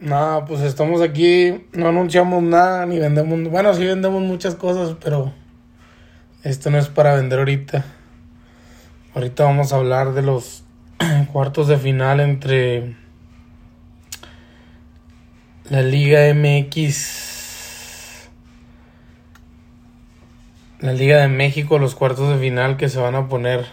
[0.00, 5.32] No, pues estamos aquí, no anunciamos nada, ni vendemos, bueno, sí vendemos muchas cosas, pero
[6.44, 7.84] esto no es para vender ahorita.
[9.12, 10.62] Ahorita vamos a hablar de los
[11.32, 12.94] cuartos de final entre
[15.68, 18.28] la Liga MX,
[20.78, 23.66] la Liga de México, los cuartos de final que se van a poner,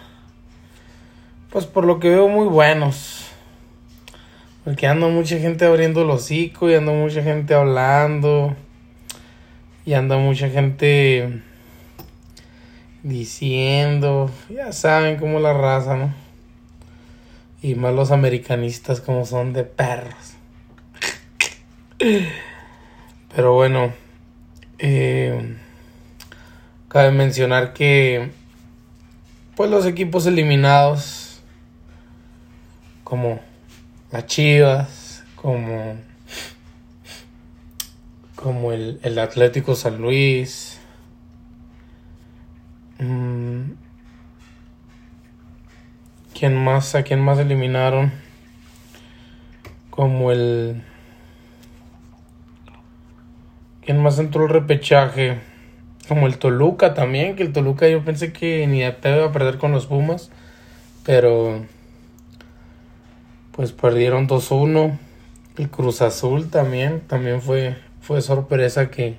[1.50, 3.25] pues por lo que veo muy buenos.
[4.66, 8.56] Porque anda mucha gente abriendo el hocico y anda mucha gente hablando.
[9.84, 11.40] Y anda mucha gente
[13.04, 14.28] diciendo.
[14.50, 16.12] Ya saben cómo la raza, ¿no?
[17.62, 20.34] Y más los americanistas como son de perros.
[23.36, 23.94] Pero bueno.
[24.80, 25.58] Eh,
[26.88, 28.30] cabe mencionar que
[29.54, 31.40] pues los equipos eliminados
[33.04, 33.45] como
[34.24, 35.96] Chivas, como,
[38.34, 40.80] como el, el Atlético San Luis.
[42.98, 43.72] Mm,
[46.38, 46.94] ¿Quién más?
[46.94, 48.12] ¿A quién más eliminaron?
[49.90, 50.82] Como el...
[53.82, 55.38] ¿Quién más entró el repechaje?
[56.08, 59.58] Como el Toluca también, que el Toluca yo pensé que ni te iba a perder
[59.58, 60.30] con los Pumas,
[61.04, 61.64] pero
[63.56, 64.98] pues perdieron 2-1.
[65.56, 69.18] El Cruz Azul también, también fue, fue sorpresa que,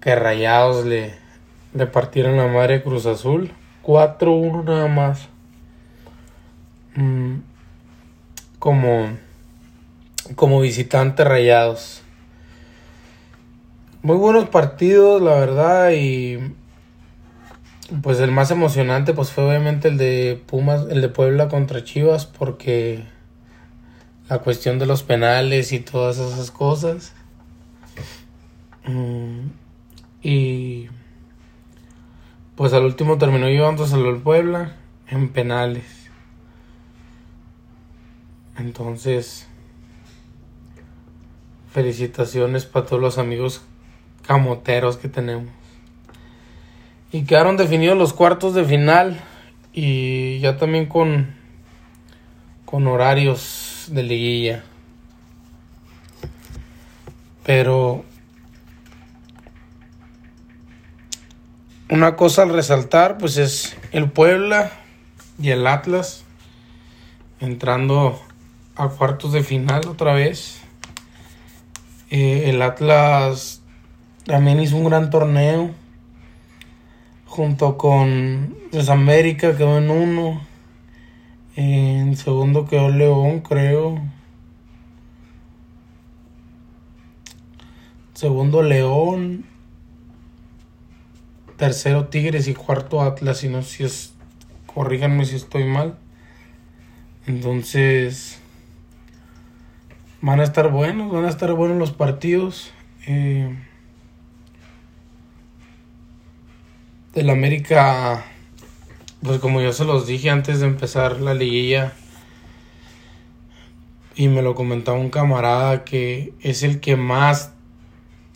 [0.00, 1.14] que Rayados le,
[1.72, 3.50] le partieron la madre Cruz Azul.
[3.82, 5.28] 4-1 nada más.
[6.94, 7.36] Mm,
[8.58, 9.08] como,
[10.36, 12.02] como visitante Rayados.
[14.02, 16.54] Muy buenos partidos, la verdad, y
[18.02, 22.26] pues el más emocionante pues fue obviamente el de Pumas, el de Puebla contra Chivas
[22.26, 23.04] porque
[24.28, 27.12] la cuestión de los penales y todas esas cosas.
[28.86, 29.48] Mm,
[30.22, 30.88] y
[32.54, 34.76] pues al último terminó llevándoselo el Puebla
[35.08, 36.08] en penales.
[38.56, 39.48] Entonces,
[41.72, 43.62] felicitaciones para todos los amigos
[44.26, 45.59] camoteros que tenemos.
[47.12, 49.20] Y quedaron definidos los cuartos de final
[49.72, 51.34] y ya también con,
[52.64, 54.64] con horarios de liguilla.
[57.44, 58.04] Pero
[61.88, 64.70] una cosa al resaltar pues es el Puebla
[65.40, 66.24] y el Atlas
[67.40, 68.20] entrando
[68.76, 70.60] a cuartos de final otra vez.
[72.10, 73.62] Eh, el Atlas
[74.24, 75.70] también hizo un gran torneo
[77.30, 80.40] junto con pues, América quedó en uno.
[81.54, 84.00] En segundo quedó León, creo.
[88.14, 89.44] Segundo León.
[91.56, 93.44] Tercero Tigres y cuarto Atlas.
[93.44, 94.12] Y no si es.
[94.66, 95.98] Corríganme si estoy mal.
[97.26, 98.40] Entonces.
[100.20, 101.12] Van a estar buenos.
[101.12, 102.72] Van a estar buenos los partidos.
[103.06, 103.56] Eh,
[107.14, 108.24] del América,
[109.22, 111.92] pues como yo se los dije antes de empezar la liguilla,
[114.14, 117.52] y me lo comentaba un camarada que es el que más,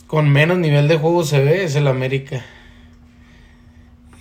[0.07, 2.43] con menos nivel de juego se ve, es el América.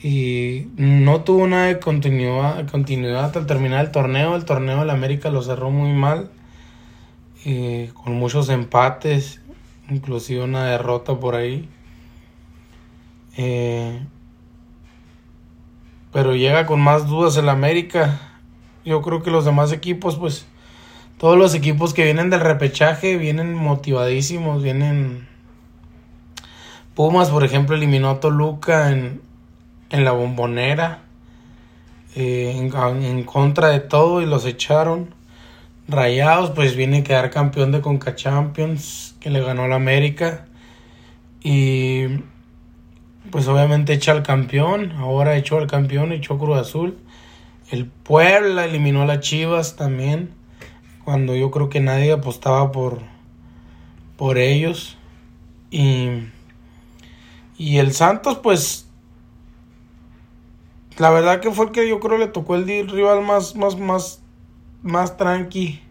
[0.02, 4.36] Y no tuvo nada de continuidad, continuidad al terminar el torneo.
[4.36, 6.30] El torneo del América lo cerró muy mal,
[7.94, 9.40] con muchos empates,
[9.88, 11.68] inclusive una derrota por ahí.
[13.38, 13.98] Eh,
[16.14, 18.20] pero llega con más dudas el América.
[18.84, 20.46] Yo creo que los demás equipos, pues,
[21.18, 25.26] todos los equipos que vienen del repechaje vienen motivadísimos, vienen...
[26.94, 29.22] Pumas, por ejemplo, eliminó a Toluca en,
[29.90, 31.02] en la bombonera,
[32.14, 35.12] eh, en, en, contra de todo y los echaron.
[35.88, 40.46] Rayados, pues viene a quedar campeón de Conca Champions, que le ganó al América.
[41.42, 42.04] Y
[43.34, 46.96] pues obviamente echa al campeón, ahora echó al campeón, echó Cruz Azul.
[47.68, 50.32] El Puebla eliminó a las Chivas también,
[51.04, 53.00] cuando yo creo que nadie apostaba por,
[54.16, 54.96] por ellos.
[55.72, 56.10] Y,
[57.58, 58.88] y el Santos, pues,
[60.96, 64.22] la verdad que fue el que yo creo le tocó el rival más, más, más,
[64.84, 65.82] más tranqui.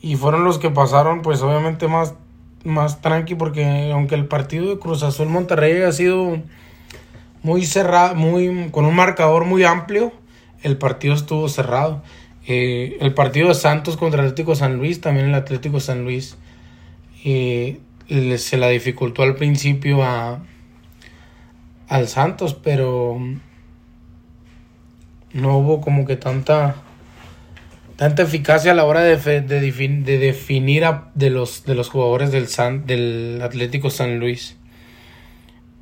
[0.00, 2.14] Y fueron los que pasaron, pues obviamente más
[2.64, 6.40] más tranqui porque aunque el partido de Cruz Azul Monterrey ha sido
[7.42, 10.12] muy cerrado, muy con un marcador muy amplio,
[10.62, 12.02] el partido estuvo cerrado.
[12.46, 16.36] Eh, el partido de Santos contra Atlético San Luis, también el Atlético San Luis
[17.24, 17.80] eh,
[18.36, 20.40] se la dificultó al principio a,
[21.88, 23.18] al Santos, pero
[25.32, 26.76] no hubo como que tanta
[28.02, 32.48] tanta eficacia a la hora de, de, definir a, de, los, de los jugadores del,
[32.48, 34.56] San, del Atlético San Luis.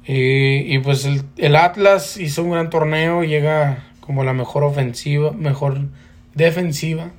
[0.06, 5.88] y pues el, el, Atlas hizo un gran torneo, llega como la mejor ofensiva, mejor
[6.34, 7.11] defensiva.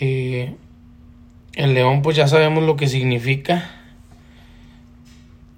[0.00, 0.56] el
[1.54, 3.70] León pues ya sabemos lo que significa.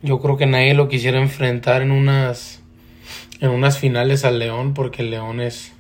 [0.03, 2.63] Yo creo que nadie lo quisiera enfrentar en unas
[3.41, 5.74] en unas finales al León porque el León es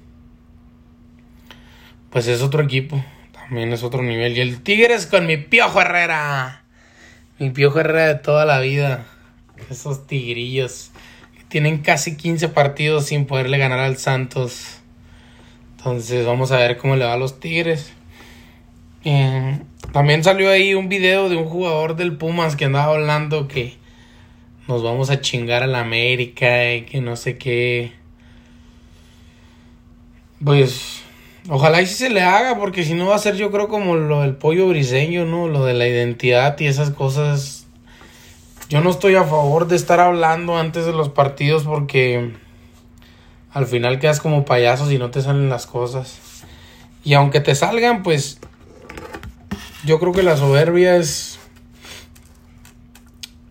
[2.14, 6.62] pues es otro equipo, también es otro nivel y el Tigres con mi Piojo Herrera.
[7.40, 9.04] Mi Piojo Herrera de toda la vida.
[9.68, 10.92] Esos tigrillos
[11.48, 14.78] tienen casi 15 partidos sin poderle ganar al Santos.
[15.76, 17.92] Entonces vamos a ver cómo le va a los Tigres.
[19.04, 19.58] Eh,
[19.92, 23.74] también salió ahí un video de un jugador del Pumas que andaba hablando que
[24.68, 27.90] nos vamos a chingar a la América y que no sé qué.
[30.44, 31.03] Pues
[31.48, 33.96] ojalá y si se le haga, porque si no va a ser yo creo como
[33.96, 35.48] lo del pollo briseño, ¿no?
[35.48, 37.66] Lo de la identidad y esas cosas.
[38.68, 42.32] Yo no estoy a favor de estar hablando antes de los partidos porque
[43.52, 46.18] al final quedas como payasos y no te salen las cosas.
[47.04, 48.40] Y aunque te salgan, pues
[49.84, 51.38] yo creo que la soberbia es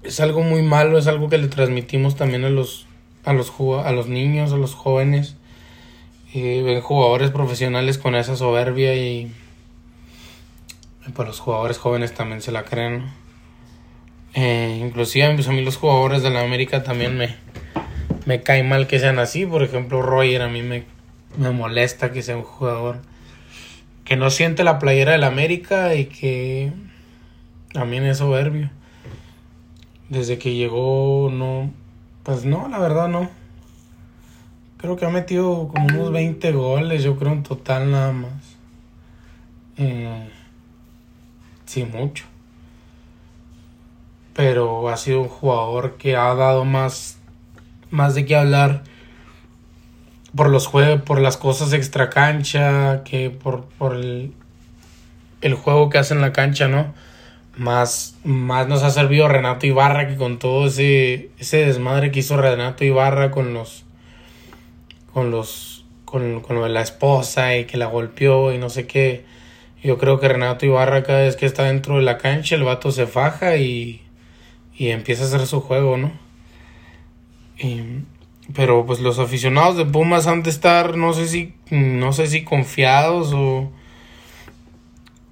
[0.02, 2.86] es algo muy malo, es algo que le transmitimos también a los
[3.24, 3.54] a los
[3.86, 5.36] a los niños, a los jóvenes.
[6.34, 9.32] Y ven jugadores profesionales con esa soberbia y,
[11.14, 13.12] pues los jugadores jóvenes también se la creen.
[14.34, 17.36] Eh, inclusive pues, a mí los jugadores de la América también me,
[18.26, 19.46] me cae mal que sean así.
[19.46, 20.86] Por ejemplo, Roger a mí me,
[21.38, 23.02] me molesta que sea un jugador
[24.06, 26.72] que no siente la playera del América y que
[27.74, 28.70] también es soberbio.
[30.10, 31.72] Desde que llegó, no.
[32.24, 33.30] Pues no, la verdad no.
[34.84, 38.58] Creo que ha metido como unos 20 goles, yo creo en total nada más.
[39.78, 40.28] Eh,
[41.66, 42.26] sí, mucho.
[44.36, 47.18] Pero ha sido un jugador que ha dado más
[47.92, 48.84] más de qué hablar
[50.36, 54.34] por los juegos, por las cosas extra cancha, que por, por el,
[55.40, 56.94] el, juego que hace en la cancha, ¿no?
[57.56, 62.36] Más, más nos ha servido Renato Ibarra que con todo ese, ese desmadre que hizo
[62.36, 63.86] Renato Ibarra con los
[65.14, 68.88] con los con, con lo de la esposa y que la golpeó y no sé
[68.88, 69.26] qué.
[69.84, 72.92] Yo creo que Renato Ibarra cada vez que está dentro de la cancha el vato
[72.92, 74.02] se faja y,
[74.76, 76.12] y empieza a hacer su juego, ¿no?
[78.54, 82.44] pero pues los aficionados de Pumas han de estar, no sé si, no sé si
[82.44, 83.72] confiados o,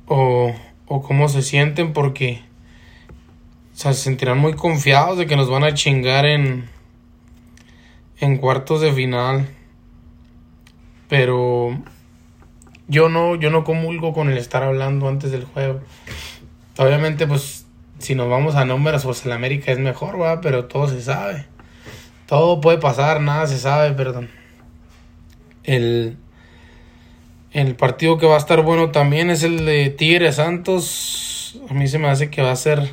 [0.07, 0.55] o,
[0.85, 2.41] o cómo se sienten porque
[3.73, 6.69] se sentirán muy confiados de que nos van a chingar en,
[8.19, 9.49] en cuartos de final.
[11.11, 11.77] Pero
[12.87, 15.81] yo no, yo no comulgo con el estar hablando antes del juego.
[16.77, 17.65] Obviamente, pues,
[17.99, 21.47] si nos vamos a números, pues el América es mejor, va, pero todo se sabe.
[22.27, 24.29] Todo puede pasar, nada se sabe, perdón.
[25.65, 26.15] El,
[27.51, 31.59] el partido que va a estar bueno también es el de Tigre Santos.
[31.69, 32.89] A mí se me hace que va a ser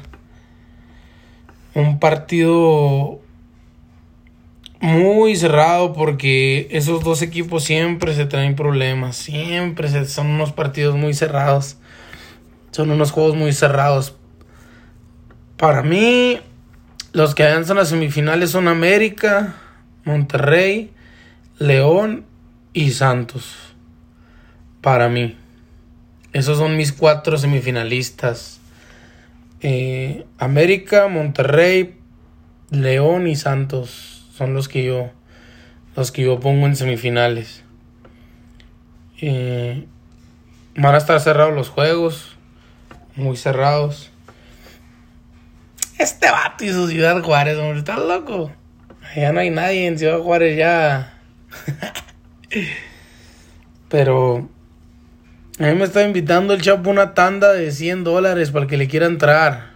[1.75, 3.20] un partido
[4.81, 11.15] muy cerrado porque esos dos equipos siempre se traen problemas, siempre son unos partidos muy
[11.15, 11.79] cerrados,
[12.70, 14.17] son unos juegos muy cerrados.
[15.56, 16.39] Para mí,
[17.13, 19.56] los que avanzan a semifinales son América,
[20.05, 20.93] Monterrey,
[21.58, 22.25] León
[22.73, 23.56] y Santos.
[24.81, 25.37] Para mí.
[26.32, 28.61] Esos son mis cuatro semifinalistas.
[29.61, 31.97] Eh, América, Monterrey,
[32.70, 35.10] León y Santos son los que yo
[35.96, 37.64] los que yo pongo en semifinales.
[39.20, 39.84] Eh,
[40.76, 42.36] van a estar cerrados los juegos,
[43.16, 44.12] muy cerrados.
[45.98, 48.52] Este vato y su Ciudad Juárez, hombre, está loco.
[49.16, 51.18] Ya no hay nadie en Ciudad Juárez ya.
[53.88, 54.48] Pero
[55.58, 58.76] a mí me está invitando el Chapo una tanda de 100 dólares para el que
[58.76, 59.68] le quiera entrar.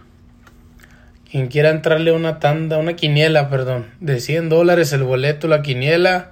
[1.33, 6.31] Quien quiera entrarle una tanda, una quiniela, perdón, de 100 dólares el boleto, la quiniela,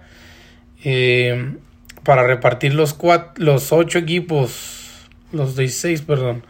[0.84, 1.55] eh,
[2.03, 6.46] para repartir los, cuatro, los 8 equipos, los 16, perdón.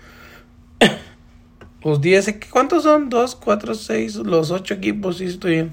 [1.81, 3.10] Los 10, ¿cuántos son?
[3.10, 5.72] 2, 4, 6, los 8 equipos, sí estoy bien.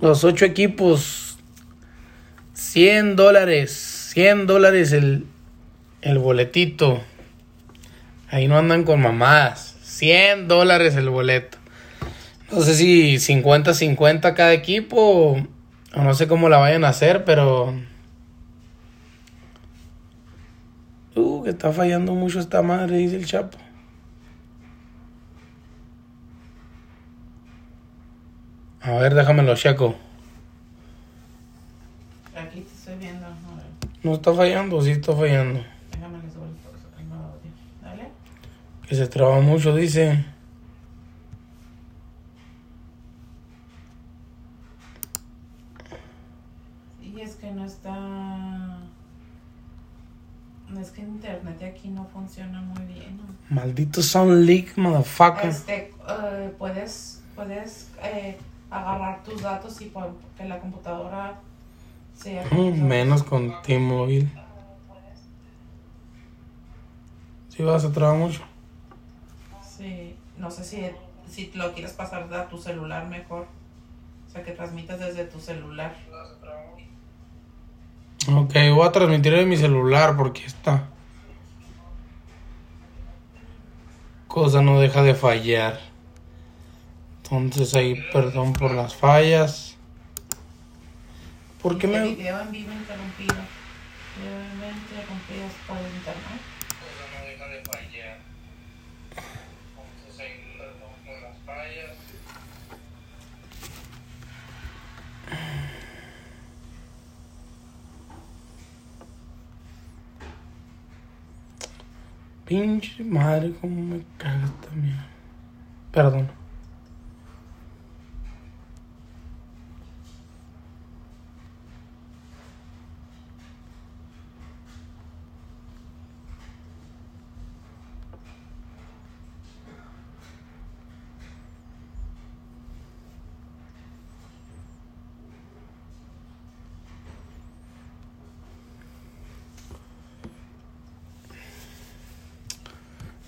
[0.00, 1.38] Los 8 equipos,
[2.52, 3.72] 100 dólares,
[4.12, 5.26] 100 dólares el,
[6.02, 7.02] el boletito.
[8.30, 9.71] Ahí no andan con mamadas.
[10.02, 11.58] 100 dólares el boleto.
[12.50, 15.36] No sé si 50-50 cada equipo
[15.94, 17.72] o no sé cómo la vayan a hacer, pero...
[21.14, 23.58] Uh, que está fallando mucho esta madre, dice el Chapo.
[28.80, 29.94] A ver, déjamelo, checo.
[32.34, 33.28] Aquí te estoy viendo.
[34.02, 35.64] No está fallando, sí está fallando.
[35.92, 37.52] déjame le subo el el audio.
[37.80, 38.10] Dale.
[38.92, 40.22] Que se traba mucho, dice.
[47.00, 47.96] Y es que no está.
[50.68, 53.16] No es que internet de aquí no funciona muy bien.
[53.16, 53.22] ¿no?
[53.48, 55.48] Maldito Sound Leak, motherfucker.
[55.48, 58.36] Este, eh, puedes puedes eh,
[58.70, 61.40] agarrar tus datos y por, que la computadora
[62.14, 62.44] sea.
[62.50, 64.28] Mm, Menos con T-Mobile.
[67.48, 68.51] Si vas a trabar mucho.
[69.82, 70.80] Sí, no sé si,
[71.28, 73.48] si lo quieres pasar a tu celular mejor.
[74.28, 75.96] O sea, que transmitas desde tu celular.
[78.28, 80.88] Ok, voy a transmitir de mi celular porque esta
[84.28, 85.80] cosa no deja de fallar.
[87.24, 89.76] Entonces ahí, perdón por las fallas.
[91.60, 92.14] ¿Por qué me...?
[92.14, 93.34] Video en vivo interrumpido.
[93.34, 96.40] En interrumpido por el internet.
[96.78, 98.18] cosa no deja de fallar.
[99.76, 101.96] Entonces ahí, perdón por las fallas.
[112.52, 115.06] Pinche madre, cómo me caga esta mierda.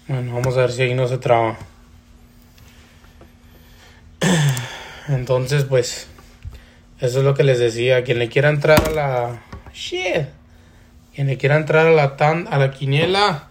[0.07, 1.57] Bueno, vamos a ver si ahí no se traba.
[5.09, 6.09] Entonces, pues,
[7.01, 8.05] eso es lo que les decía.
[8.05, 9.43] Quien le quiera entrar a la.
[9.73, 10.27] Shit.
[11.15, 13.49] Quien le quiera entrar a la tan, a la quiniela.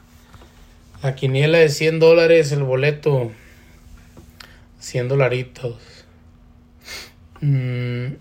[1.01, 3.31] La quiniela de 100 dólares el boleto.
[4.79, 5.77] 100 dolaritos.
[7.41, 8.13] Mm.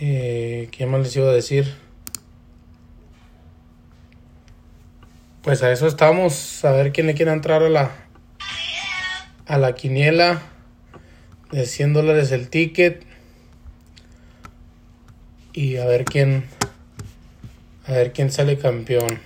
[0.00, 1.87] Eh, ¿Qué más les iba a decir?
[5.48, 6.62] Pues a eso estamos.
[6.62, 7.90] A ver quién le quiere entrar a la.
[9.46, 10.42] A la quiniela.
[11.50, 13.02] De 100 dólares el ticket.
[15.54, 16.44] Y a ver quién.
[17.86, 19.20] A ver quién sale campeón.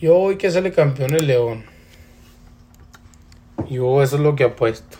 [0.00, 1.64] Yo voy que sale campeón el León.
[3.68, 4.96] Yo eso es lo que apuesto.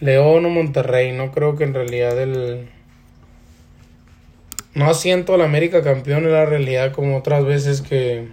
[0.00, 1.12] León o Monterrey.
[1.12, 2.68] No creo que en realidad el.
[4.76, 8.28] No siento al América campeón en la realidad como otras veces que.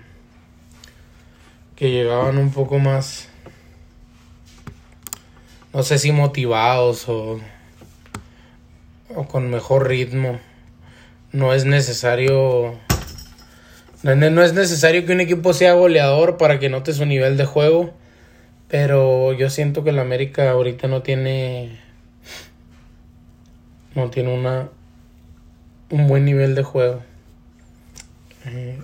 [1.77, 3.29] que llegaban un poco más.
[5.73, 7.39] No sé si motivados o.
[9.15, 10.38] o con mejor ritmo.
[11.31, 12.77] No es necesario.
[14.03, 17.93] No es- necesario que un equipo sea goleador para que note su nivel de juego.
[18.67, 21.79] Pero yo siento que el América ahorita no tiene.
[23.95, 24.67] No tiene una.
[25.93, 27.03] Un buen nivel de juego.
[28.45, 28.79] Eh,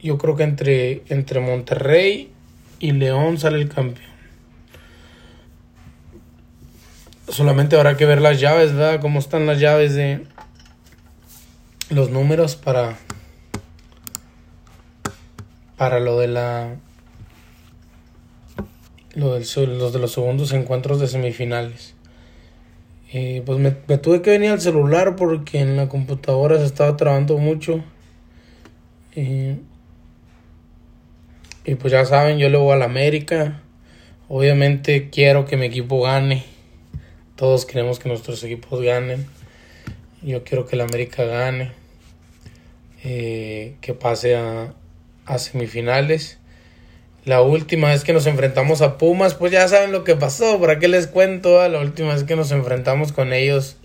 [0.00, 2.32] yo creo que entre, entre Monterrey
[2.80, 4.10] y León sale el campeón.
[7.28, 9.00] Solamente habrá que ver las llaves, ¿verdad?
[9.00, 10.26] Cómo están las llaves de
[11.90, 12.96] los números para
[15.76, 16.74] para lo de la
[19.14, 19.46] lo del,
[19.78, 21.93] los de los segundos encuentros de semifinales.
[23.16, 26.96] Eh, pues me, me tuve que venir al celular porque en la computadora se estaba
[26.96, 27.84] trabando mucho.
[29.14, 29.56] Eh,
[31.64, 33.62] y pues ya saben, yo le voy a la América.
[34.28, 36.44] Obviamente quiero que mi equipo gane.
[37.36, 39.26] Todos queremos que nuestros equipos ganen.
[40.22, 41.72] Yo quiero que la América gane.
[43.04, 44.74] eh, que pase a,
[45.26, 46.38] a semifinales.
[47.24, 50.60] La última vez que nos enfrentamos a Pumas, pues ya saben lo que pasó.
[50.60, 51.66] ¿Para qué les cuento?
[51.68, 53.78] La última vez que nos enfrentamos con ellos,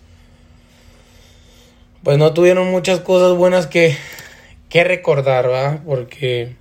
[2.04, 3.96] pues no tuvieron muchas cosas buenas que,
[4.68, 5.82] que recordar, ¿va?
[5.86, 6.58] Porque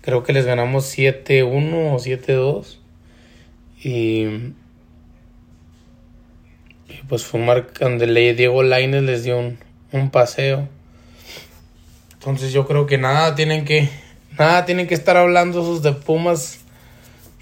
[0.00, 2.78] creo que les ganamos 7-1 o 7-2.
[3.84, 4.24] Y,
[6.88, 7.40] Y pues fue
[7.78, 9.58] donde le Diego Laines les dio un,
[9.92, 10.68] un paseo.
[12.14, 13.88] Entonces yo creo que nada tienen que
[14.38, 16.60] nada tienen que estar hablando esos de Pumas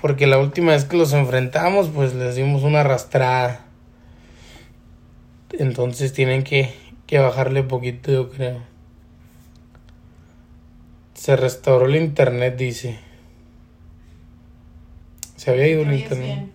[0.01, 3.65] porque la última vez que los enfrentamos pues les dimos una arrastrada.
[5.53, 6.75] Entonces tienen que,
[7.07, 8.63] que bajarle poquito yo creo.
[11.15, 12.99] Se restauró el internet, dice.
[15.37, 16.49] Se había ido el internet.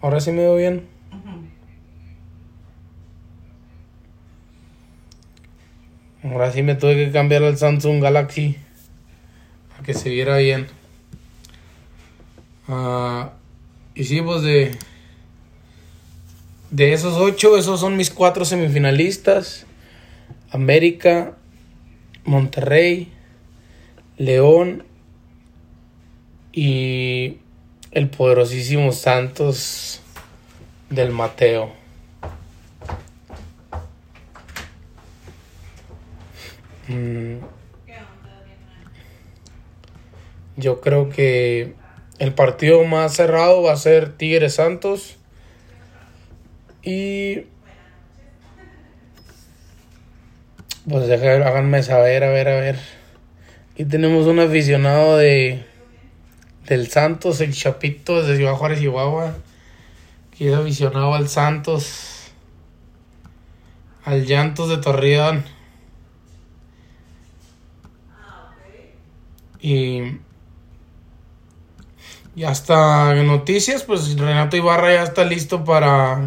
[0.00, 0.86] Ahora sí me veo bien.
[6.22, 8.56] Ahora sí me tuve que cambiar al Samsung Galaxy.
[9.86, 10.66] Que se viera bien.
[12.66, 13.28] Uh,
[13.94, 14.76] y sí, pues de.
[16.72, 19.64] De esos ocho, esos son mis cuatro semifinalistas.
[20.50, 21.36] América,
[22.24, 23.12] Monterrey,
[24.18, 24.82] León
[26.52, 27.38] y
[27.92, 30.00] el poderosísimo Santos
[30.90, 31.72] del Mateo.
[36.88, 37.55] Mm.
[40.56, 41.74] Yo creo que
[42.18, 45.16] el partido más cerrado va a ser Tigres Santos.
[46.82, 47.42] Y.
[50.88, 52.78] Pues háganme saber, a ver, a ver.
[53.72, 55.64] Aquí tenemos un aficionado de.
[56.66, 59.36] Del Santos, el Chapito de Ciudad Juárez, Chihuahua.
[60.36, 62.32] Que es aficionado al Santos.
[64.04, 65.44] Al Llantos de Torreón.
[69.60, 70.18] Y
[72.36, 76.20] y hasta noticias, pues Renato Ibarra ya está listo para.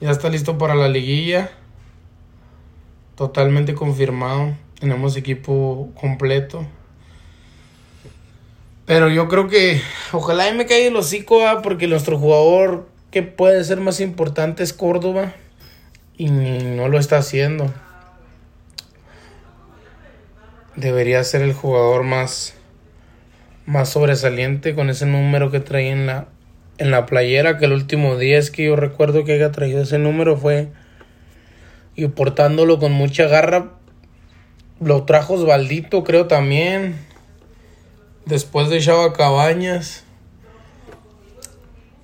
[0.00, 1.52] Ya está listo para la liguilla.
[3.14, 4.56] Totalmente confirmado.
[4.80, 6.66] Tenemos equipo completo.
[8.84, 9.80] Pero yo creo que
[10.10, 11.62] ojalá y me caiga el hocico, ¿ah?
[11.62, 15.34] porque nuestro jugador que puede ser más importante es Córdoba.
[16.16, 17.72] Y no lo está haciendo
[20.76, 22.54] debería ser el jugador más,
[23.66, 26.28] más sobresaliente con ese número que trae en la,
[26.78, 29.98] en la playera, que el último día es que yo recuerdo que haya traído ese
[29.98, 30.68] número fue
[31.94, 33.72] y portándolo con mucha garra.
[34.80, 36.96] Lo trajo Osvaldito, creo también.
[38.24, 40.04] Después de Chava Cabañas.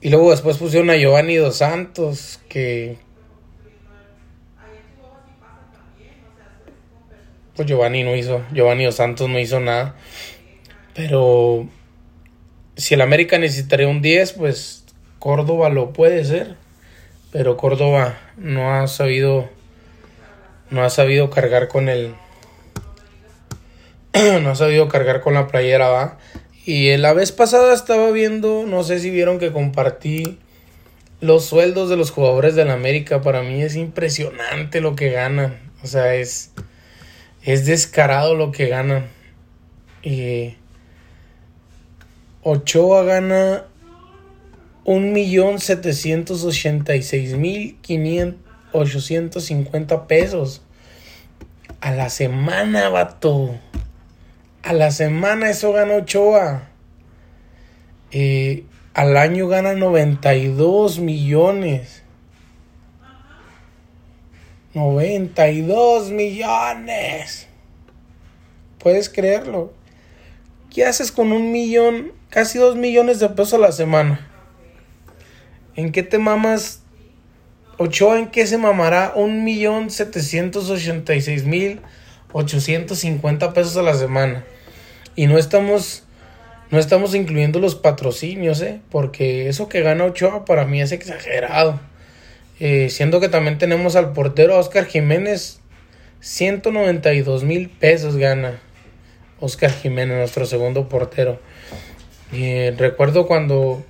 [0.02, 2.98] Y luego después pusieron a Giovanni Dos Santos, que,
[7.56, 9.96] pues Giovanni no hizo, Giovanni Dos Santos no hizo nada.
[10.94, 11.68] Pero
[12.76, 14.84] si el América necesitaría un 10, pues
[15.18, 16.56] Córdoba lo puede ser.
[17.32, 19.48] Pero Córdoba no ha sabido
[20.70, 22.14] no ha sabido cargar con el
[24.42, 26.18] no ha sabido cargar con la playera, va.
[26.64, 30.38] Y la vez pasada estaba viendo, no sé si vieron que compartí
[31.20, 33.20] los sueldos de los jugadores del América.
[33.20, 35.60] Para mí es impresionante lo que ganan.
[35.84, 36.52] O sea, es
[37.46, 39.06] es descarado lo que ganan.
[42.42, 43.64] Ochoa gana
[44.84, 47.76] un millón setecientos ochenta y seis mil
[48.72, 50.62] ochocientos cincuenta pesos
[51.80, 53.54] a la semana, vato.
[54.62, 56.68] A la semana eso gana Ochoa.
[58.10, 62.02] Eh, al año gana 92 millones.
[64.76, 67.48] 92 millones.
[68.78, 69.72] ¿Puedes creerlo?
[70.70, 74.28] ¿Qué haces con un millón, casi dos millones de pesos a la semana?
[75.76, 76.82] ¿En qué te mamas?
[77.78, 81.80] Ochoa, ¿en qué se mamará un millón setecientos ochenta y seis mil
[82.34, 84.44] ochocientos cincuenta pesos a la semana?
[85.14, 86.04] Y no estamos,
[86.70, 88.82] no estamos incluyendo los patrocinios, ¿eh?
[88.90, 91.80] Porque eso que gana Ochoa para mí es exagerado.
[92.58, 95.60] Eh, siendo que también tenemos al portero Oscar Jiménez,
[96.20, 98.60] 192 mil pesos gana
[99.40, 101.38] Oscar Jiménez, nuestro segundo portero.
[102.32, 103.84] Y recuerdo cuando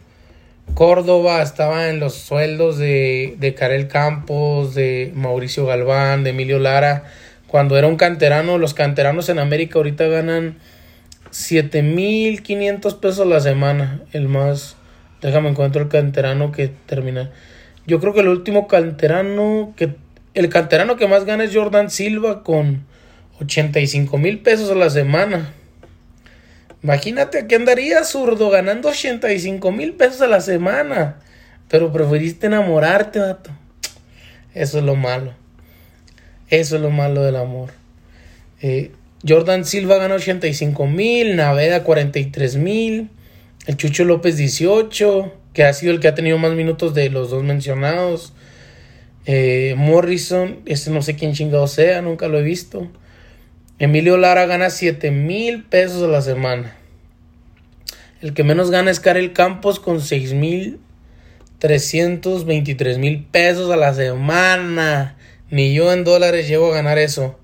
[0.74, 7.04] Córdoba estaba en los sueldos de, de Karel Campos, de Mauricio Galván, de Emilio Lara.
[7.46, 10.56] Cuando era un canterano, los canteranos en América ahorita ganan mil
[11.30, 14.02] 7500 pesos la semana.
[14.12, 14.76] El más,
[15.22, 17.30] déjame encuentro el canterano que termina.
[17.86, 19.94] Yo creo que el último canterano que
[20.34, 22.84] el canterano que más gana es Jordan Silva con
[23.40, 25.52] 85 mil pesos a la semana.
[26.82, 31.16] Imagínate aquí andaría zurdo ganando 85 mil pesos a la semana.
[31.68, 33.50] Pero preferiste enamorarte, vato.
[34.54, 35.32] Eso es lo malo.
[36.48, 37.70] Eso es lo malo del amor.
[38.62, 38.92] Eh,
[39.26, 43.10] Jordan Silva gana 85 mil, Naveda 43 mil,
[43.66, 47.30] el Chucho López 18, que ha sido el que ha tenido más minutos de los
[47.30, 48.34] dos mencionados.
[49.24, 52.90] Eh, Morrison, este no sé quién chingado sea, nunca lo he visto.
[53.78, 56.76] Emilio Lara gana 7 mil pesos a la semana.
[58.20, 60.78] El que menos gana es Karel Campos con 6 mil
[61.58, 65.16] 323 mil pesos a la semana.
[65.50, 67.38] Ni yo en dólares llego a ganar eso.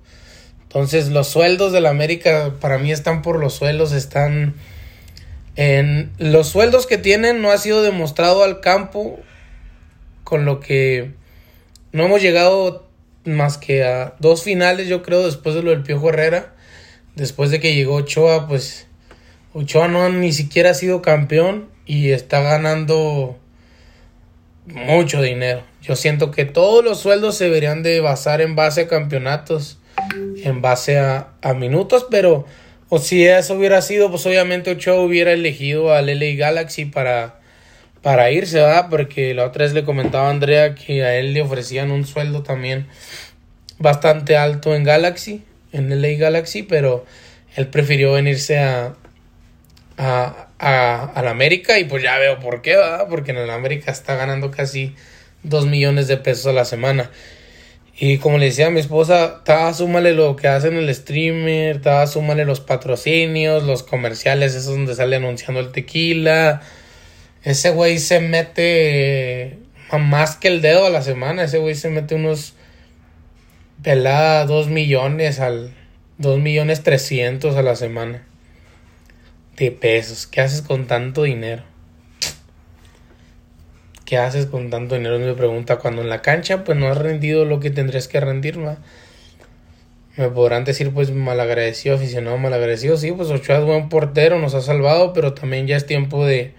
[0.64, 4.52] Entonces los sueldos de la América para mí están por los sueldos, están
[5.56, 9.18] en los sueldos que tienen no ha sido demostrado al campo
[10.24, 11.12] con lo que
[11.92, 12.86] no hemos llegado
[13.24, 16.54] más que a dos finales, yo creo, después de lo del Piojo Herrera.
[17.14, 18.86] Después de que llegó Ochoa, pues
[19.52, 23.38] Ochoa no ni siquiera ha sido campeón y está ganando
[24.64, 25.62] mucho dinero.
[25.82, 29.78] Yo siento que todos los sueldos se deberían de basar en base a campeonatos,
[30.42, 32.46] en base a, a minutos, pero
[32.94, 37.40] o si eso hubiera sido, pues obviamente Ochoa hubiera elegido al LA Galaxy para
[38.02, 38.88] para irse, ¿verdad?
[38.90, 42.42] Porque la otra vez le comentaba a Andrea que a él le ofrecían un sueldo
[42.42, 42.86] también
[43.78, 47.06] bastante alto en Galaxy, en LA Galaxy, pero
[47.56, 48.94] él prefirió venirse a,
[49.96, 53.06] a, a, la América y pues ya veo por qué, ¿verdad?
[53.08, 54.94] Porque en el América está ganando casi
[55.44, 57.10] 2 millones de pesos a la semana.
[57.98, 62.06] Y como le decía a mi esposa, estaba súmale lo que hacen el streamer, estaba
[62.06, 66.62] súmale los patrocinios, los comerciales, esos donde sale anunciando el tequila,
[67.42, 69.58] ese güey se mete
[69.98, 71.44] más que el dedo a la semana.
[71.44, 72.54] Ese güey se mete unos
[73.82, 75.74] pelada dos millones al
[76.18, 78.24] dos millones trescientos a la semana
[79.56, 80.26] de pesos.
[80.26, 81.64] ¿Qué haces con tanto dinero?
[84.04, 85.18] ¿Qué haces con tanto dinero?
[85.18, 85.78] Me pregunta.
[85.78, 88.58] Cuando en la cancha pues no has rendido lo que tendrías que rendir.
[90.16, 92.96] Me podrán decir pues malagradecido, aficionado malagradecido.
[92.96, 96.54] Sí, pues Ochoa es buen portero, nos ha salvado, pero también ya es tiempo de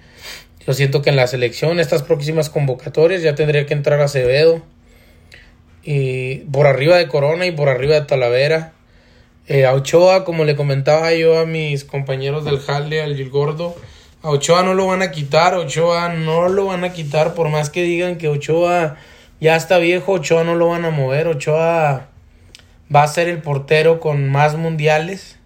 [0.66, 4.62] yo siento que en la selección, estas próximas convocatorias, ya tendría que entrar Acevedo.
[5.84, 8.74] Y por arriba de Corona y por arriba de Talavera.
[9.48, 13.76] Eh, a Ochoa, como le comentaba yo a mis compañeros del Jalde, al Gordo,
[14.24, 17.70] a Ochoa no lo van a quitar, Ochoa no lo van a quitar, por más
[17.70, 18.96] que digan que Ochoa
[19.42, 22.08] ya está viejo, Ochoa no lo van a mover, Ochoa
[22.94, 25.40] va a ser el portero con más mundiales.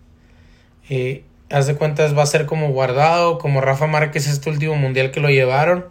[0.89, 5.09] Eh, haz de cuentas va a ser como guardado, como Rafa Márquez este último mundial
[5.09, 5.87] que lo llevaron.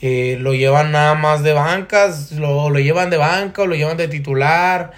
[0.00, 3.96] Eh, lo llevan nada más de bancas, lo, lo, llevan de banca o lo llevan
[3.96, 4.92] de titular,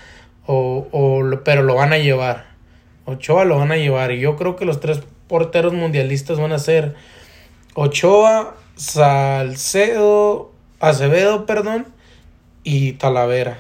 [0.46, 2.46] o, o, pero lo van a llevar.
[3.06, 4.12] Ochoa lo van a llevar.
[4.12, 6.94] Y yo creo que los tres porteros mundialistas van a ser
[7.74, 11.86] Ochoa, Salcedo, Acevedo, perdón,
[12.62, 13.58] y Talavera.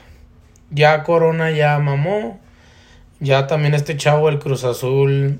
[0.70, 2.40] Ya Corona ya mamó.
[3.20, 5.38] Ya también este chavo, el Cruz Azul,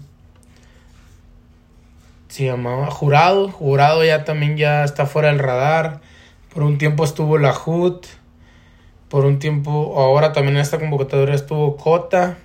[2.28, 3.48] se llamaba Jurado.
[3.48, 6.00] Jurado ya también ya está fuera del radar.
[6.52, 8.06] Por un tiempo estuvo la HUT.
[9.08, 12.38] Por un tiempo, ahora también en esta convocatoria estuvo Cota.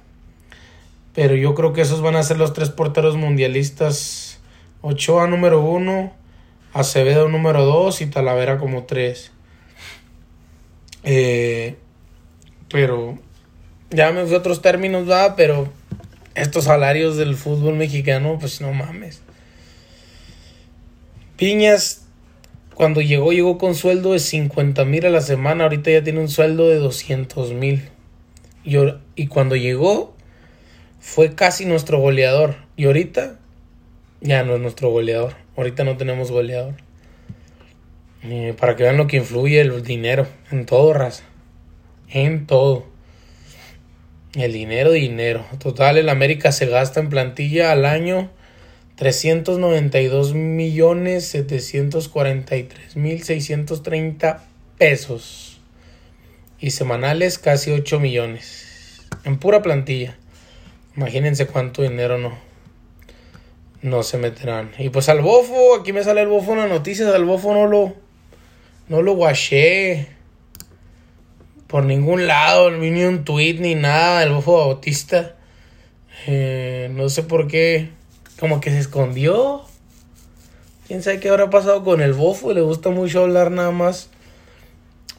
[1.22, 4.40] Pero yo creo que esos van a ser los tres porteros mundialistas.
[4.80, 6.14] Ochoa número uno,
[6.72, 9.34] Acevedo número dos y Talavera como tres.
[11.04, 11.76] Eh,
[12.70, 13.20] pero
[13.90, 15.68] ya me fui a otros términos, va, pero
[16.36, 19.22] estos salarios del fútbol mexicano, pues no mames.
[21.36, 22.06] Piñas,
[22.76, 25.66] cuando llegó, llegó con sueldo de 50 mil a la semana.
[25.66, 27.90] Ahorita ya tiene un sueldo de 200 mil.
[28.64, 28.78] Y,
[29.18, 30.16] y cuando llegó,
[31.00, 32.56] fue casi nuestro goleador.
[32.76, 33.40] Y ahorita,
[34.22, 35.36] ya no es nuestro goleador.
[35.56, 36.76] Ahorita no tenemos goleador.
[38.24, 40.28] Eh, para que vean lo que influye el dinero.
[40.52, 41.24] En todo, raza.
[42.10, 42.86] En todo.
[44.36, 45.46] El dinero, dinero.
[45.60, 48.30] Total, el América se gasta en plantilla al año
[48.96, 54.44] 392 millones 743 mil 630
[54.78, 55.62] pesos.
[56.60, 59.08] Y semanales casi 8 millones.
[59.24, 60.18] En pura plantilla.
[61.00, 62.38] Imagínense cuánto dinero no.
[63.82, 64.72] No se meterán.
[64.78, 67.08] Y pues al bofo, aquí me sale el bofo en las noticias.
[67.16, 67.94] Al bofo no lo.
[68.90, 70.10] No lo guaché.
[71.68, 72.70] Por ningún lado.
[72.72, 74.24] Ni un tweet ni nada.
[74.24, 75.38] El bofo bautista.
[76.28, 77.92] Eh, no sé por qué
[78.38, 79.62] como que se escondió.
[80.86, 82.52] Quién sabe qué habrá pasado con el bofo.
[82.52, 84.10] Le gusta mucho hablar nada más.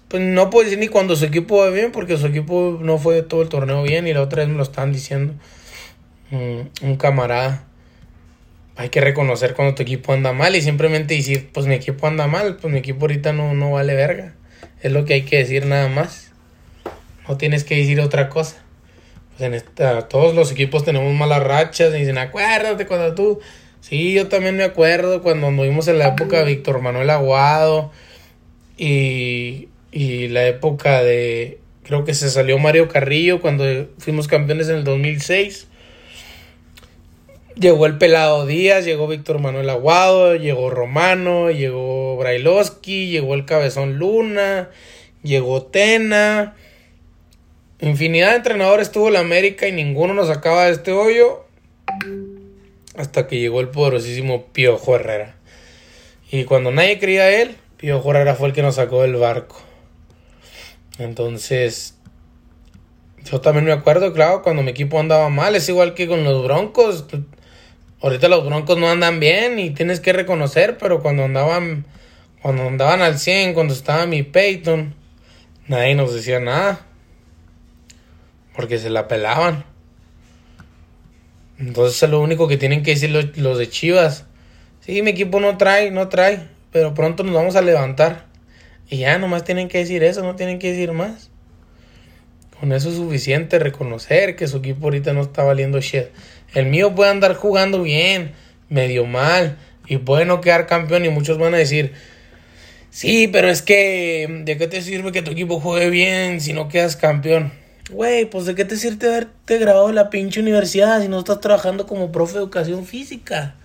[0.09, 3.23] Pues no puedo decir ni cuando su equipo va bien, porque su equipo no fue
[3.23, 4.07] todo el torneo bien.
[4.07, 5.33] Y la otra vez me lo están diciendo.
[6.31, 7.65] Un camarada.
[8.77, 12.27] Hay que reconocer cuando tu equipo anda mal y simplemente decir, pues mi equipo anda
[12.27, 14.35] mal, pues mi equipo ahorita no, no vale verga.
[14.83, 16.33] Es lo que hay que decir nada más.
[17.29, 18.57] No tienes que decir otra cosa
[19.39, 23.41] en esta, todos los equipos tenemos malas rachas y dicen, acuérdate cuando tú
[23.81, 27.91] Sí, yo también me acuerdo cuando anduvimos en la época de Víctor Manuel Aguado
[28.77, 33.65] y, y la época de, creo que se salió Mario Carrillo cuando
[33.97, 35.69] fuimos campeones en el 2006.
[37.61, 43.99] Llegó el Pelado Díaz, llegó Víctor Manuel Aguado, llegó Romano, llegó Brailovsky, llegó el Cabezón
[43.99, 44.71] Luna,
[45.23, 46.57] llegó Tena.
[47.81, 51.45] Infinidad de entrenadores tuvo la América y ninguno nos sacaba de este hoyo
[52.97, 55.37] hasta que llegó el poderosísimo Piojo Herrera.
[56.31, 59.61] Y cuando nadie creía a él, Piojo Herrera fue el que nos sacó del barco.
[60.99, 61.99] Entonces,
[63.31, 66.43] yo también me acuerdo, claro, cuando mi equipo andaba mal, es igual que con los
[66.43, 67.05] Broncos.
[68.03, 71.85] Ahorita los Broncos no andan bien y tienes que reconocer, pero cuando andaban
[72.43, 74.95] cuando andaban al 100, cuando estaba mi Peyton,
[75.67, 76.87] nadie nos decía nada.
[78.57, 79.65] Porque se la pelaban.
[81.59, 84.25] Entonces es lo único que tienen que decir los, de Chivas.
[84.81, 88.27] Sí, mi equipo no trae, no trae, pero pronto nos vamos a levantar.
[88.89, 91.31] Y ya nomás tienen que decir eso, no tienen que decir más.
[92.59, 96.07] Con eso es suficiente reconocer que su equipo ahorita no está valiendo shit.
[96.55, 98.33] El mío puede andar jugando bien,
[98.69, 101.05] medio mal, y puede no quedar campeón.
[101.05, 101.93] Y muchos van a decir,
[102.91, 106.69] sí, pero es que, ¿de qué te sirve que tu equipo juegue bien si no
[106.69, 107.53] quedas campeón?
[107.91, 111.41] Güey, pues de qué te sirve haberte grabado en la pinche universidad si no estás
[111.41, 113.57] trabajando como profe de educación física.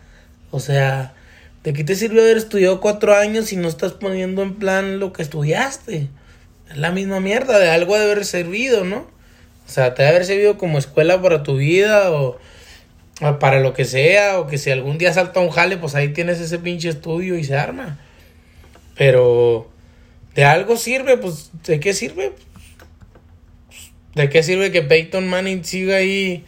[0.49, 1.13] O sea,
[1.63, 5.13] ¿de qué te sirve haber estudiado cuatro años si no estás poniendo en plan lo
[5.13, 6.07] que estudiaste?
[6.71, 9.07] Es la misma mierda, de algo de haber servido, ¿no?
[9.67, 12.39] O sea, te debe haber servido como escuela para tu vida o,
[13.39, 16.39] para lo que sea, o que si algún día salta un jale, pues ahí tienes
[16.39, 17.99] ese pinche estudio y se arma.
[18.97, 19.69] Pero
[20.35, 22.33] de algo sirve, pues ¿de qué sirve?
[24.15, 26.45] ¿De qué sirve que Peyton Manning siga ahí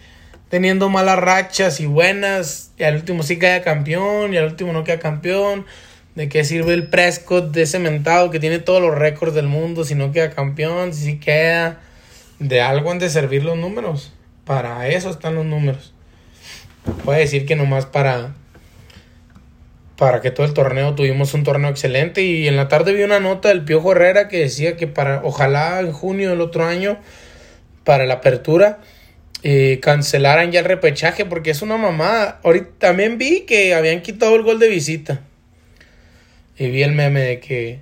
[0.49, 4.84] teniendo malas rachas y buenas y al último sí queda campeón y al último no
[4.84, 5.65] queda campeón?
[6.15, 9.84] ¿De qué sirve el Prescott de ese mentado que tiene todos los récords del mundo
[9.86, 11.80] si no queda campeón, si sí queda?
[12.39, 14.13] De algo han de servir los números.
[14.45, 15.93] Para eso están los números.
[17.04, 18.36] Puede decir que nomás para
[19.97, 23.19] para que todo el torneo tuvimos un torneo excelente y en la tarde vi una
[23.19, 27.00] nota del Piojo Herrera que decía que para ojalá en junio del otro año
[27.84, 28.80] para la apertura
[29.43, 32.39] eh, cancelaran ya el repechaje porque es una mamada.
[32.43, 35.21] Ahorita también vi que habían quitado el gol de visita.
[36.58, 37.80] Y vi el meme de que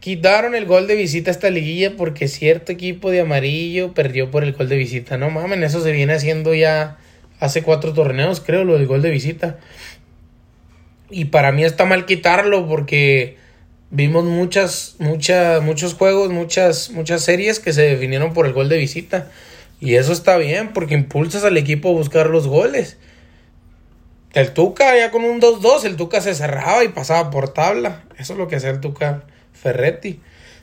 [0.00, 4.42] quitaron el gol de visita a esta liguilla porque cierto equipo de amarillo perdió por
[4.42, 5.16] el gol de visita.
[5.16, 6.98] No mamen, eso se viene haciendo ya
[7.42, 9.58] hace cuatro torneos, creo, lo del gol de visita.
[11.10, 13.36] Y para mí está mal quitarlo porque
[13.90, 18.78] vimos muchas, muchas, muchos juegos, muchas, muchas series que se definieron por el gol de
[18.78, 19.28] visita.
[19.80, 22.96] Y eso está bien porque impulsas al equipo a buscar los goles.
[24.34, 28.04] El Tuca ya con un 2-2, el Tuca se cerraba y pasaba por tabla.
[28.18, 30.20] Eso es lo que hacía el Tuca Ferretti.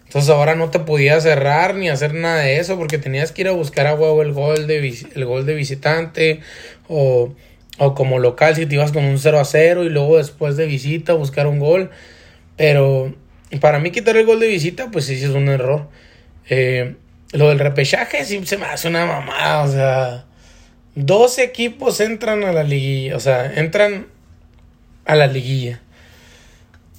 [0.10, 3.48] Entonces ahora no te podías cerrar ni hacer nada de eso porque tenías que ir
[3.48, 6.40] a buscar a huevo el gol de, el gol de visitante
[6.88, 7.32] o,
[7.78, 10.66] o como local si te ibas con un 0 a 0 y luego después de
[10.66, 11.92] visita buscar un gol.
[12.58, 13.14] Pero
[13.62, 15.88] para mí quitar el gol de visita, pues sí, es un error.
[16.50, 16.96] Eh,
[17.32, 20.26] lo del repechaje sí se me hace una mamada, o sea,
[20.96, 24.08] dos equipos entran a la liguilla, o sea, entran
[25.06, 25.82] a la liguilla.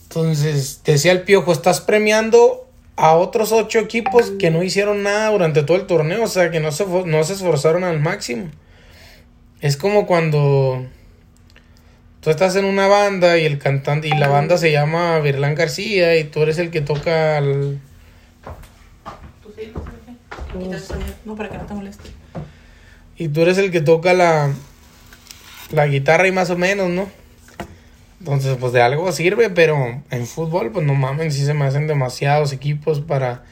[0.05, 2.70] Entonces, decía el Piojo, estás premiando
[3.01, 6.61] a otros ocho equipos que no hicieron nada durante todo el torneo, o sea, que
[6.61, 8.51] no se, no se esforzaron al máximo.
[9.63, 10.85] Es como cuando
[12.21, 16.19] tú estás en una banda y el cantante y la banda se llama Virlán García
[16.19, 17.81] y tú eres el que toca el...
[21.25, 22.11] No, para que no te moleste.
[23.17, 24.53] Y tú eres el que toca la,
[25.71, 27.09] la guitarra y más o menos, ¿no?
[28.21, 31.87] Entonces, pues de algo sirve, pero en fútbol, pues no mamen, si se me hacen
[31.87, 33.45] demasiados equipos para,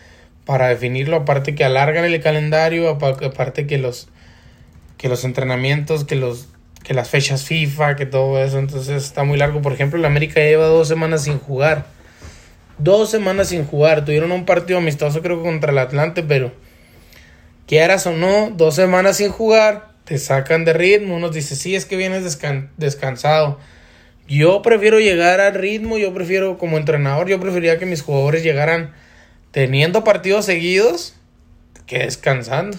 [0.44, 1.16] para definirlo.
[1.16, 4.08] Aparte que alargan el calendario, aparte que los,
[4.98, 6.48] que los entrenamientos, que los
[6.82, 9.60] que las fechas FIFA, que todo eso, entonces está muy largo.
[9.60, 11.86] Por ejemplo, el América lleva dos semanas sin jugar.
[12.78, 14.04] Dos semanas sin jugar.
[14.04, 16.52] Tuvieron un partido amistoso creo contra el Atlante, pero
[17.66, 21.16] quieras o no, dos semanas sin jugar, te sacan de ritmo.
[21.16, 22.38] Uno dice, sí, es que vienes
[22.76, 23.58] descansado.
[24.28, 28.92] Yo prefiero llegar al ritmo, yo prefiero como entrenador, yo preferiría que mis jugadores llegaran
[29.52, 31.14] teniendo partidos seguidos
[31.86, 32.76] que descansando.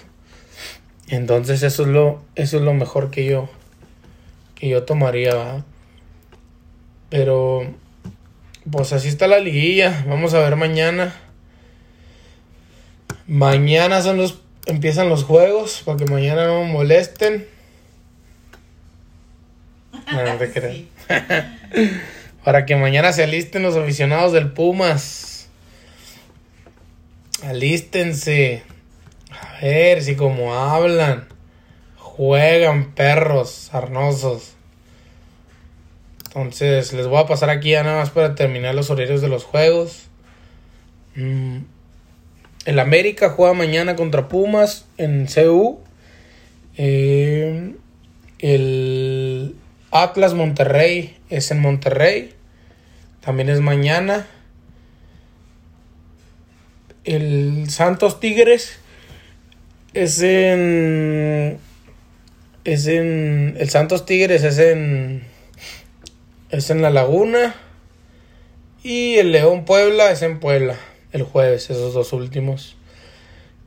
[1.07, 3.49] Entonces eso es lo, eso es lo mejor que yo,
[4.53, 5.65] que yo tomaría,
[7.09, 7.73] Pero,
[8.69, 10.05] pues así está la liguilla.
[10.07, 11.15] Vamos a ver mañana.
[13.25, 17.47] Mañana son los, empiezan los juegos, para que mañana no me molesten.
[20.11, 20.98] No, te creas.
[22.43, 25.49] Para que mañana se alisten los aficionados del Pumas.
[27.43, 28.63] Alístense.
[29.31, 31.27] A ver si como hablan.
[31.97, 34.53] Juegan perros sarnosos.
[36.25, 39.43] Entonces les voy a pasar aquí ya nada más para terminar los horarios de los
[39.43, 40.03] juegos.
[41.15, 41.59] Mm.
[42.65, 45.79] El América juega mañana contra Pumas en CU.
[46.77, 47.73] Eh,
[48.39, 48.98] el
[49.91, 52.33] Atlas Monterrey es en Monterrey.
[53.21, 54.27] También es mañana.
[57.03, 58.79] El Santos Tigres
[59.93, 61.57] es en.
[62.63, 63.55] Es en.
[63.57, 65.23] El Santos Tigres es en.
[66.51, 67.55] Es en La Laguna.
[68.83, 70.75] Y el León Puebla es en Puebla.
[71.11, 72.75] El jueves, esos dos últimos.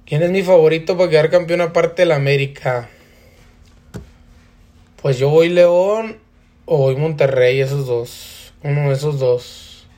[0.06, 2.88] ¿Quién es mi favorito para quedar campeón aparte del América?
[5.02, 6.18] Pues yo voy León
[6.64, 8.54] o voy Monterrey, esos dos.
[8.62, 9.88] Uno de esos dos.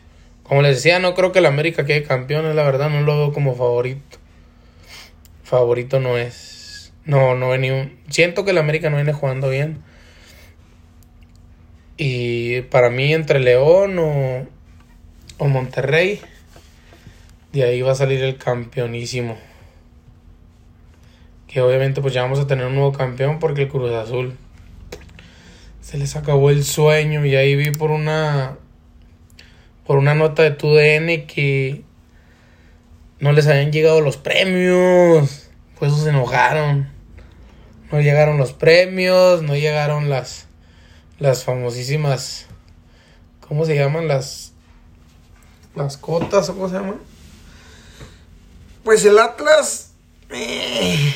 [0.42, 3.32] Como les decía, no creo que el América quede campeón, la verdad, no lo veo
[3.34, 4.16] como favorito.
[5.42, 6.94] Favorito no es.
[7.04, 7.98] No, no un...
[8.08, 9.82] Siento que el América no viene jugando bien.
[11.98, 14.46] Y para mí entre León o,
[15.36, 16.18] o Monterrey,
[17.52, 19.36] de ahí va a salir el campeonísimo.
[21.46, 24.38] Que obviamente pues ya vamos a tener un nuevo campeón porque el Cruz Azul
[25.85, 28.57] se les acabó el sueño y ahí vi por una
[29.87, 31.85] por una nota de TUDN que
[33.20, 36.88] no les habían llegado los premios, pues se enojaron.
[37.92, 40.47] No llegaron los premios, no llegaron las
[41.18, 42.47] las famosísimas
[43.47, 44.53] ¿cómo se llaman las
[45.75, 46.99] las cotas o cómo se llaman?
[48.85, 49.92] Pues el Atlas
[50.31, 51.12] eh,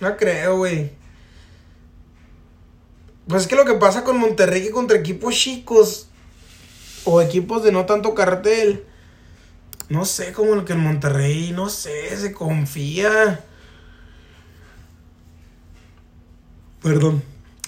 [0.00, 0.97] no creo, güey.
[3.28, 6.08] Pues es que lo que pasa con Monterrey que contra equipos chicos
[7.04, 8.84] o equipos de no tanto cartel,
[9.90, 13.44] no sé, como el que en Monterrey, no sé, se confía.
[16.82, 17.22] Perdón.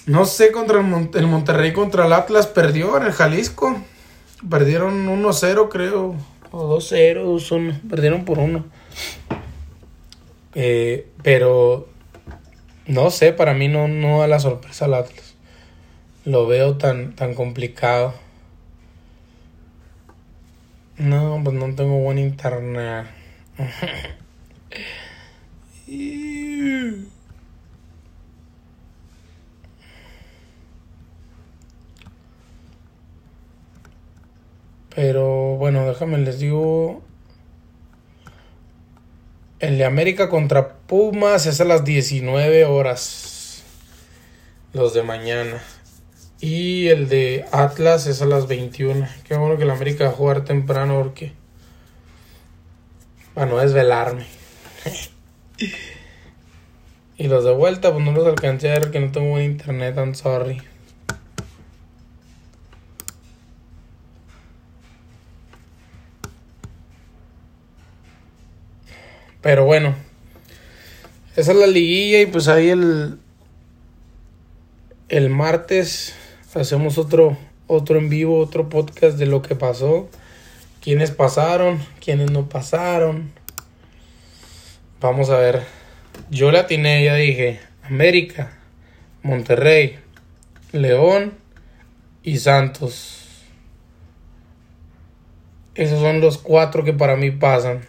[0.07, 3.79] No sé, contra el, Monterrey contra el Atlas perdió en el Jalisco.
[4.49, 6.15] Perdieron 1-0, creo.
[6.51, 7.81] O 2-0, 2-1.
[7.87, 8.65] Perdieron por 1.
[10.55, 11.87] Eh, pero
[12.87, 15.30] no sé, para mí no, no da la sorpresa al Atlas
[16.25, 18.13] lo veo tan, tan complicado.
[20.97, 23.07] No, pues no tengo buen internet.
[34.95, 37.01] Pero bueno, déjame les digo.
[39.59, 43.63] El de América contra Pumas es a las 19 horas.
[44.73, 45.61] Los de mañana.
[46.41, 49.07] Y el de Atlas es a las 21.
[49.27, 51.33] Qué bueno que el América va a jugar temprano porque.
[53.35, 54.25] Para no desvelarme.
[57.17, 59.95] y los de vuelta, pues no los alcancé a ver que no tengo buen internet,
[59.97, 60.63] I'm sorry.
[69.41, 69.93] Pero bueno.
[71.35, 73.19] Esa es la liguilla y pues ahí el.
[75.07, 76.15] El martes
[76.55, 77.37] hacemos otro,
[77.67, 80.09] otro en vivo, otro podcast de lo que pasó.
[80.81, 83.31] Quiénes pasaron, quiénes no pasaron.
[84.99, 85.61] Vamos a ver.
[86.29, 87.59] Yo la atiné, ya dije.
[87.83, 88.51] América,
[89.23, 89.99] Monterrey,
[90.71, 91.33] León
[92.23, 93.27] y Santos.
[95.75, 97.81] Esos son los cuatro que para mí pasan.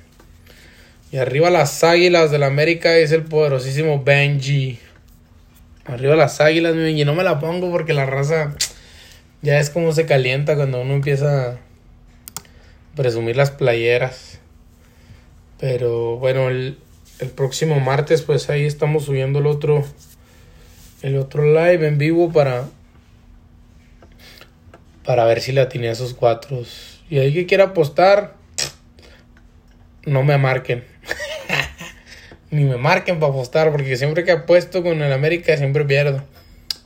[1.10, 4.78] Y arriba las águilas del América es el poderosísimo Benji.
[5.84, 8.54] Arriba las águilas, y no me la pongo porque la raza
[9.42, 11.58] ya es como se calienta cuando uno empieza a
[12.94, 14.38] presumir las playeras.
[15.58, 16.78] Pero bueno, el,
[17.36, 19.84] próximo martes pues ahí estamos subiendo el otro
[21.02, 22.64] el otro live en vivo para
[25.04, 26.62] para ver si la tiene esos cuatro.
[27.10, 28.34] Y ahí que quiera apostar,
[30.04, 30.91] no me marquen
[32.52, 36.22] ni me marquen para apostar, porque siempre que apuesto con el América siempre pierdo.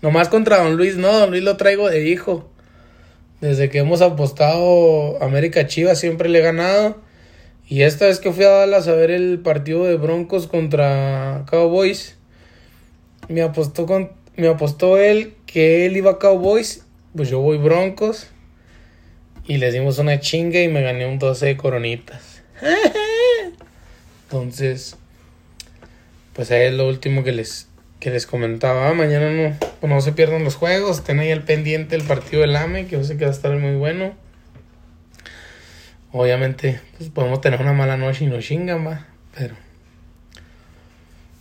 [0.00, 2.48] Nomás contra Don Luis, no, Don Luis lo traigo de hijo.
[3.40, 7.02] Desde que hemos apostado América Chivas siempre le he ganado.
[7.68, 12.16] Y esta vez que fui a Dallas a ver el partido de Broncos contra Cowboys,
[13.28, 16.86] me apostó, con, me apostó él que él iba a Cowboys,
[17.16, 18.28] pues yo voy Broncos.
[19.48, 22.42] Y le dimos una chinga y me gané un 12 de coronitas.
[24.24, 24.96] Entonces,
[26.36, 27.66] pues ahí es lo último que les,
[27.98, 31.44] que les comentaba, ah, mañana no, pues no se pierdan los juegos, estén ahí al
[31.44, 34.14] pendiente el partido del AME, que yo sé que va a estar muy bueno.
[36.12, 39.54] Obviamente, pues podemos tener una mala noche y no chingan, va, pero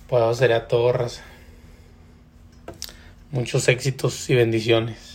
[0.08, 1.24] pues sería todo, raza.
[3.32, 5.15] Muchos éxitos y bendiciones.